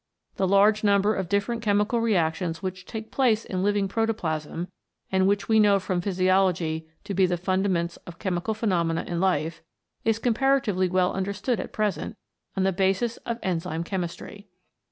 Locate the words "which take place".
2.63-3.45